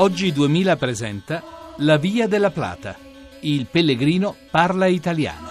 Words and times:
Oggi 0.00 0.30
2000 0.30 0.76
presenta 0.76 1.42
La 1.78 1.96
Via 1.96 2.28
della 2.28 2.50
Plata. 2.50 2.94
Il 3.42 3.66
pellegrino 3.68 4.36
parla 4.48 4.86
italiano. 4.86 5.50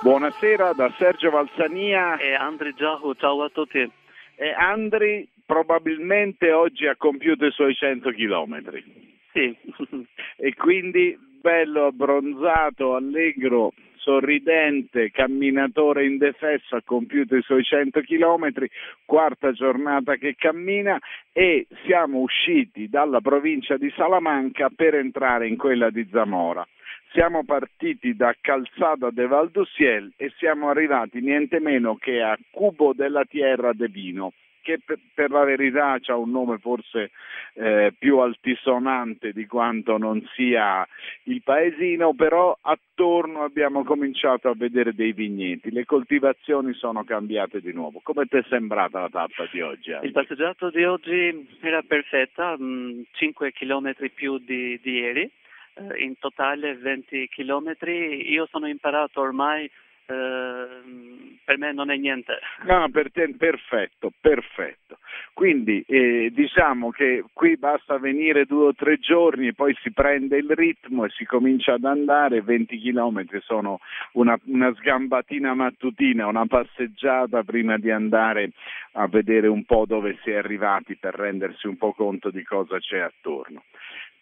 Buonasera 0.00 0.72
da 0.72 0.94
Sergio 0.96 1.30
Valsania 1.30 2.18
e 2.18 2.34
Andri 2.34 2.72
Giahu, 2.76 3.14
ciao 3.14 3.42
a 3.42 3.48
tutti. 3.48 3.78
E 3.78 4.54
Andri 4.56 5.28
probabilmente 5.44 6.52
oggi 6.52 6.86
ha 6.86 6.94
compiuto 6.94 7.46
i 7.46 7.50
suoi 7.50 7.74
100 7.74 8.10
chilometri. 8.12 8.84
Sì. 9.32 9.56
e 10.38 10.54
quindi 10.54 11.18
bello 11.40 11.86
abbronzato, 11.86 12.94
allegro, 12.94 13.72
sorridente, 14.00 15.10
camminatore 15.10 16.06
indefesso, 16.06 16.76
ha 16.76 16.82
compiuto 16.84 17.36
i 17.36 17.42
suoi 17.42 17.62
100 17.62 18.00
chilometri, 18.00 18.68
quarta 19.04 19.52
giornata 19.52 20.16
che 20.16 20.34
cammina 20.36 20.98
e 21.32 21.66
siamo 21.84 22.18
usciti 22.18 22.88
dalla 22.88 23.20
provincia 23.20 23.76
di 23.76 23.92
Salamanca 23.96 24.68
per 24.74 24.94
entrare 24.94 25.48
in 25.48 25.56
quella 25.56 25.90
di 25.90 26.06
Zamora. 26.10 26.66
Siamo 27.12 27.44
partiti 27.44 28.14
da 28.14 28.34
Calzada 28.40 29.10
de 29.10 29.26
Valdusiel 29.26 30.12
e 30.16 30.32
siamo 30.36 30.68
arrivati 30.68 31.20
niente 31.20 31.58
meno 31.58 31.96
che 31.96 32.22
a 32.22 32.38
Cubo 32.50 32.92
della 32.94 33.24
Tierra 33.24 33.72
de 33.72 33.88
Vino 33.88 34.32
che 34.70 34.80
per, 34.84 34.98
per, 35.14 35.30
la 35.30 35.44
verità 35.44 35.98
ha 36.04 36.16
un 36.16 36.30
nome 36.30 36.58
forse 36.58 37.10
eh, 37.54 37.92
più 37.98 38.18
altisonante 38.18 39.32
di 39.32 39.46
quanto 39.46 39.98
non 39.98 40.24
sia 40.34 40.86
il 41.24 41.42
paesino, 41.42 42.14
però 42.14 42.56
attorno 42.60 43.42
abbiamo 43.42 43.84
cominciato 43.84 44.48
a 44.48 44.54
vedere 44.54 44.94
dei 44.94 45.12
vigneti, 45.12 45.70
le 45.70 45.84
coltivazioni 45.84 46.72
sono 46.74 47.04
cambiate 47.04 47.60
di 47.60 47.72
nuovo. 47.72 48.00
Come 48.02 48.26
ti 48.26 48.36
è 48.36 48.44
sembrata 48.48 49.00
la 49.00 49.08
tappa 49.08 49.48
di 49.50 49.60
oggi? 49.60 49.90
Il 50.02 50.12
passeggiato 50.12 50.70
di 50.70 50.84
oggi 50.84 51.48
era 51.60 51.82
perfetta, 51.82 52.56
5 52.56 53.52
km 53.52 53.94
più 54.14 54.38
di, 54.38 54.78
di 54.82 54.92
ieri, 54.92 55.30
eh, 55.74 56.02
in 56.02 56.18
totale 56.18 56.76
20 56.76 57.28
km. 57.28 57.74
Io 57.86 58.46
sono 58.50 58.68
imparato 58.68 59.20
ormai 59.20 59.70
Ehm, 60.10 61.38
per 61.44 61.58
me 61.58 61.72
non 61.72 61.90
è 61.90 61.96
niente. 61.96 62.38
No, 62.64 62.88
per 62.90 63.10
te 63.10 63.32
perfetto, 63.36 64.12
perfetto. 64.20 64.98
Quindi 65.32 65.82
eh, 65.86 66.30
diciamo 66.32 66.90
che 66.90 67.24
qui 67.32 67.56
basta 67.56 67.98
venire 67.98 68.44
due 68.44 68.66
o 68.66 68.74
tre 68.74 68.98
giorni 68.98 69.48
e 69.48 69.54
poi 69.54 69.74
si 69.82 69.92
prende 69.92 70.36
il 70.36 70.50
ritmo 70.50 71.04
e 71.04 71.10
si 71.10 71.24
comincia 71.24 71.74
ad 71.74 71.84
andare, 71.84 72.42
20 72.42 72.78
km 72.78 73.40
sono 73.40 73.80
una, 74.12 74.38
una 74.44 74.72
sgambatina 74.74 75.54
mattutina, 75.54 76.26
una 76.26 76.46
passeggiata 76.46 77.42
prima 77.42 77.78
di 77.78 77.90
andare 77.90 78.50
a 78.92 79.06
vedere 79.08 79.46
un 79.46 79.64
po' 79.64 79.86
dove 79.86 80.18
si 80.22 80.30
è 80.30 80.36
arrivati 80.36 80.96
per 80.96 81.14
rendersi 81.14 81.66
un 81.66 81.76
po' 81.76 81.92
conto 81.92 82.30
di 82.30 82.42
cosa 82.42 82.78
c'è 82.78 82.98
attorno. 82.98 83.64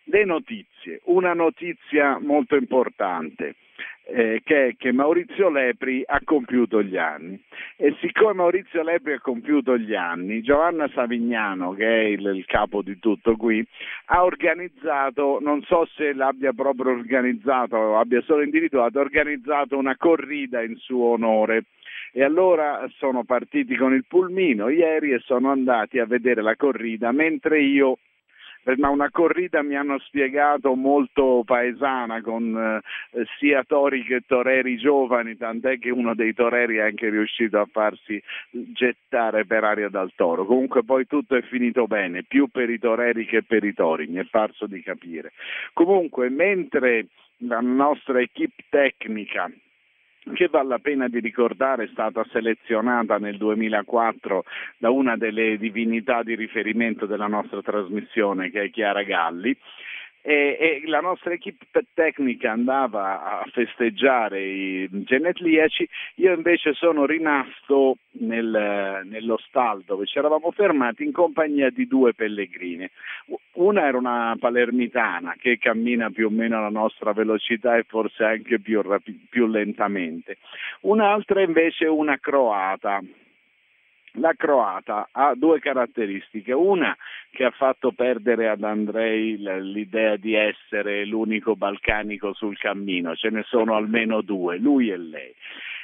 Le 0.04 0.24
notizie, 0.24 1.00
una 1.04 1.34
notizia 1.34 2.18
molto 2.18 2.56
importante 2.56 3.56
eh, 4.10 4.40
che 4.42 4.74
che 4.78 4.92
Maurizio 4.92 5.50
Lepri 5.50 6.02
ha 6.06 6.20
compiuto 6.24 6.82
gli 6.82 6.96
anni. 6.96 7.38
E 7.76 7.94
siccome 8.00 8.32
Maurizio 8.32 8.82
Lepri 8.82 9.12
ha 9.12 9.20
compiuto 9.20 9.76
gli 9.76 9.94
anni, 9.94 10.42
Giovanna 10.42 10.88
Savignano, 10.94 11.72
che 11.72 11.86
è 11.86 12.04
il, 12.04 12.24
il 12.34 12.44
capo 12.46 12.82
di 12.82 12.98
tutto 12.98 13.36
qui, 13.36 13.64
ha 14.06 14.24
organizzato, 14.24 15.38
non 15.40 15.62
so 15.62 15.86
se 15.94 16.12
l'abbia 16.14 16.52
proprio 16.52 16.92
organizzato 16.92 17.76
o 17.76 17.98
abbia 17.98 18.22
solo 18.22 18.42
individuato, 18.42 18.98
ha 18.98 19.02
organizzato 19.02 19.76
una 19.76 19.96
corrida 19.96 20.62
in 20.62 20.76
suo 20.76 21.10
onore. 21.10 21.64
E 22.10 22.24
allora 22.24 22.88
sono 22.96 23.24
partiti 23.24 23.76
con 23.76 23.92
il 23.92 24.06
pulmino 24.08 24.70
ieri 24.70 25.12
e 25.12 25.18
sono 25.18 25.50
andati 25.50 25.98
a 25.98 26.06
vedere 26.06 26.40
la 26.40 26.56
corrida 26.56 27.12
mentre 27.12 27.60
io 27.60 27.98
ma 28.76 28.90
una 28.90 29.10
corrida 29.10 29.62
mi 29.62 29.76
hanno 29.76 29.98
spiegato 29.98 30.74
molto 30.74 31.42
paesana 31.44 32.20
con 32.20 32.82
eh, 33.12 33.24
sia 33.38 33.64
tori 33.64 34.02
che 34.04 34.22
toreri 34.26 34.76
giovani, 34.76 35.36
tant'è 35.36 35.78
che 35.78 35.90
uno 35.90 36.14
dei 36.14 36.34
toreri 36.34 36.76
è 36.76 36.82
anche 36.82 37.08
riuscito 37.08 37.58
a 37.58 37.68
farsi 37.70 38.22
gettare 38.50 39.46
per 39.46 39.64
aria 39.64 39.88
dal 39.88 40.12
toro. 40.14 40.44
Comunque 40.44 40.84
poi 40.84 41.06
tutto 41.06 41.36
è 41.36 41.42
finito 41.42 41.86
bene, 41.86 42.24
più 42.24 42.48
per 42.48 42.68
i 42.70 42.78
toreri 42.78 43.24
che 43.24 43.42
per 43.42 43.64
i 43.64 43.72
tori, 43.74 44.06
mi 44.06 44.18
è 44.18 44.24
parso 44.24 44.66
di 44.66 44.82
capire. 44.82 45.32
Comunque 45.72 46.28
mentre 46.28 47.06
la 47.42 47.60
nostra 47.60 48.20
equipe 48.20 48.64
tecnica 48.68 49.50
che 50.34 50.48
vale 50.48 50.68
la 50.68 50.78
pena 50.78 51.08
di 51.08 51.20
ricordare 51.20 51.84
è 51.84 51.88
stata 51.88 52.24
selezionata 52.30 53.18
nel 53.18 53.36
2004 53.36 54.44
da 54.78 54.90
una 54.90 55.16
delle 55.16 55.58
divinità 55.58 56.22
di 56.22 56.34
riferimento 56.34 57.06
della 57.06 57.26
nostra 57.26 57.62
trasmissione 57.62 58.50
che 58.50 58.62
è 58.62 58.70
Chiara 58.70 59.02
Galli 59.02 59.56
e, 60.22 60.56
e, 60.60 60.88
la 60.88 61.00
nostra 61.00 61.32
equipe 61.32 61.66
tecnica 61.94 62.52
andava 62.52 63.40
a 63.40 63.44
festeggiare 63.52 64.42
i 64.42 64.88
genetliaci, 64.90 65.88
io 66.16 66.32
invece 66.34 66.74
sono 66.74 67.06
rimasto 67.06 67.96
nel, 68.20 69.02
nello 69.04 69.38
stall 69.46 69.84
dove 69.84 70.06
ci 70.06 70.18
eravamo 70.18 70.50
fermati 70.50 71.04
in 71.04 71.12
compagnia 71.12 71.70
di 71.70 71.86
due 71.86 72.14
pellegrine. 72.14 72.90
Una 73.52 73.86
era 73.86 73.96
una 73.96 74.36
palermitana 74.38 75.34
che 75.38 75.58
cammina 75.58 76.10
più 76.10 76.26
o 76.26 76.30
meno 76.30 76.58
alla 76.58 76.68
nostra 76.68 77.12
velocità 77.12 77.76
e 77.76 77.84
forse 77.84 78.24
anche 78.24 78.60
più, 78.60 78.82
rapi- 78.82 79.26
più 79.28 79.46
lentamente, 79.46 80.38
un'altra 80.82 81.42
invece 81.42 81.86
una 81.86 82.18
croata 82.18 83.00
la 84.18 84.34
croata 84.36 85.08
ha 85.10 85.34
due 85.34 85.60
caratteristiche, 85.60 86.52
una 86.52 86.96
che 87.30 87.44
ha 87.44 87.50
fatto 87.50 87.92
perdere 87.92 88.48
ad 88.48 88.62
Andrei 88.62 89.36
l'idea 89.36 90.16
di 90.16 90.34
essere 90.34 91.04
l'unico 91.04 91.56
balcanico 91.56 92.32
sul 92.34 92.58
cammino, 92.58 93.14
ce 93.14 93.30
ne 93.30 93.44
sono 93.46 93.74
almeno 93.74 94.20
due, 94.20 94.58
lui 94.58 94.90
e 94.90 94.96
lei. 94.96 95.34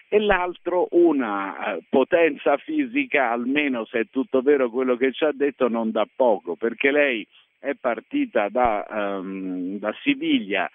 E 0.09 0.19
l'altro 0.21 0.89
una 0.93 1.77
eh, 1.77 1.83
potenza 1.89 2.57
fisica, 2.59 3.31
almeno 3.31 3.85
se 3.87 4.01
è 4.01 4.07
tutto 4.11 4.43
vero 4.43 4.71
quello 4.71 4.97
che 4.97 5.13
ci 5.13 5.25
ha 5.25 5.33
detto, 5.33 5.69
non 5.69 5.91
da 5.91 6.07
poco, 6.15 6.57
perché 6.57 6.91
lei 6.91 7.27
è 7.59 7.75
partita 7.75 8.49
da, 8.49 8.87
um, 8.91 9.79
da 9.79 9.95
Siviglia 10.03 10.71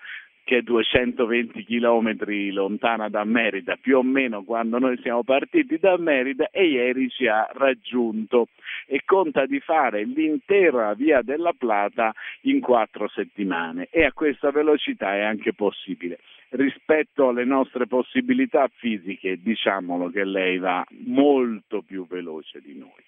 che 0.50 0.58
è 0.58 0.62
220 0.64 1.64
km 1.64 2.16
lontana 2.54 3.08
da 3.08 3.24
Merida, 3.24 3.78
più 3.80 4.00
o 4.00 4.02
meno 4.02 4.42
quando 4.42 4.80
noi 4.80 4.98
siamo 4.98 5.22
partiti 5.22 5.78
da 5.78 5.96
Merida 6.00 6.50
e 6.50 6.66
ieri 6.66 7.08
ci 7.08 7.28
ha 7.28 7.48
raggiunto 7.54 8.48
e 8.88 9.04
conta 9.06 9.46
di 9.46 9.60
fare 9.60 10.06
l'intera 10.06 10.96
via 10.96 11.22
della 11.22 11.54
Plata 11.56 12.16
in 12.42 12.62
quattro 12.62 13.08
settimane 13.10 13.90
e 13.92 14.06
a 14.06 14.12
questa 14.12 14.50
velocità 14.50 15.14
è 15.14 15.22
anche 15.22 15.54
possibile. 15.54 16.18
Rispetto 16.50 17.28
alle 17.28 17.46
nostre 17.46 17.86
possibilità 17.86 18.68
fisiche, 18.74 19.38
diciamolo 19.40 20.10
che 20.10 20.24
lei 20.24 20.58
va 20.58 20.84
molto 21.06 21.84
più 21.84 22.08
veloce 22.08 22.60
di 22.60 22.76
noi. 22.76 23.04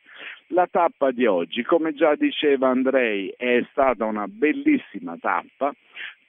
La 0.50 0.68
tappa 0.70 1.10
di 1.10 1.26
oggi, 1.26 1.64
come 1.64 1.96
già 1.96 2.14
diceva 2.14 2.68
Andrei, 2.70 3.34
è 3.36 3.66
stata 3.72 4.06
una 4.06 4.28
bellissima 4.28 5.18
tappa, 5.20 5.74